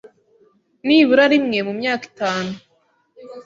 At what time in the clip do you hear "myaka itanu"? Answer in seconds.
1.79-2.51